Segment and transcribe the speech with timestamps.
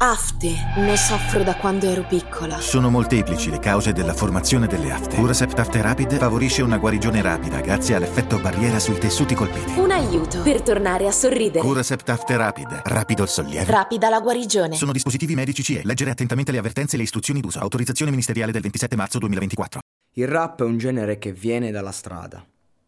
[0.00, 0.54] Afte.
[0.76, 2.60] Ne soffro da quando ero piccola.
[2.60, 5.16] Sono molteplici le cause della formazione delle afte.
[5.16, 9.76] Curacept After Rapid favorisce una guarigione rapida grazie all'effetto barriera sui tessuti colpiti.
[9.76, 11.66] Un aiuto per tornare a sorridere.
[11.66, 12.82] Curacept After Rapid.
[12.84, 13.68] Rapido il sollievo.
[13.68, 14.76] Rapida la guarigione.
[14.76, 15.80] Sono dispositivi medici CE.
[15.82, 17.58] Leggere attentamente le avvertenze e le istruzioni d'uso.
[17.58, 19.80] Autorizzazione ministeriale del 27 marzo 2024.
[20.12, 22.46] Il rap è un genere che viene dalla strada.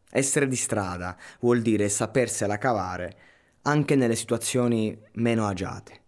[0.08, 3.16] Essere di strada vuol dire sapersela cavare
[3.62, 5.99] anche nelle situazioni meno agiate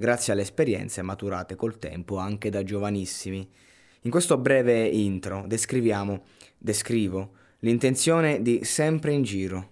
[0.00, 3.50] grazie alle esperienze maturate col tempo anche da giovanissimi.
[4.02, 6.22] In questo breve intro descriviamo,
[6.56, 9.70] descrivo l'intenzione di Sempre in Giro,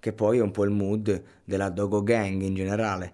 [0.00, 3.12] che poi è un po' il mood della Dogo Gang in generale.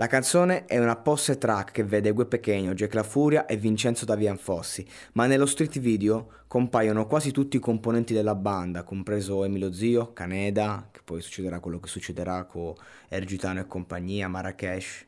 [0.00, 4.04] La canzone è una posse track che vede Gue Pequeno, Jack La Furia e Vincenzo
[4.04, 9.72] Davian Fossi, ma nello street video compaiono quasi tutti i componenti della banda, compreso Emilio
[9.72, 12.74] Zio, Caneda, che poi succederà quello che succederà con
[13.08, 15.02] Ergitano e compagnia, Marrakesh,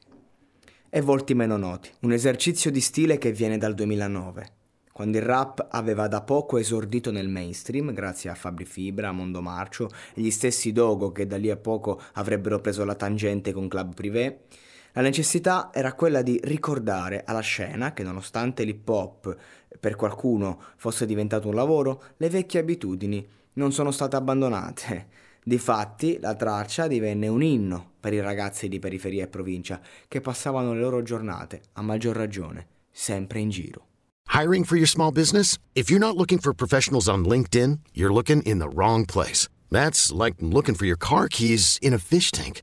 [0.89, 4.47] e volti meno noti, un esercizio di stile che viene dal 2009,
[4.91, 9.89] quando il rap aveva da poco esordito nel mainstream grazie a Fabri Fibra, Mondo Marcio
[10.15, 13.95] e gli stessi Dogo che da lì a poco avrebbero preso la tangente con Club
[13.95, 14.41] Privé.
[14.93, 19.37] La necessità era quella di ricordare alla scena che nonostante l'hip hop
[19.79, 26.35] per qualcuno fosse diventato un lavoro, le vecchie abitudini non sono state abbandonate Difatti, la
[26.35, 31.03] traccia divenne un inno per i ragazzi di periferia e provincia che passavano le loro
[31.03, 33.87] giornate, a maggior ragione, sempre in giro.
[34.33, 35.59] Hiring for your small business?
[35.75, 39.49] If you're not looking for professionals on LinkedIn, you're looking in the wrong place.
[39.71, 42.63] That's like looking for your car keys in a fish tank.